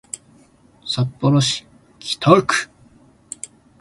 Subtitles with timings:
[0.83, 1.67] 札幌市
[1.99, 2.71] 北区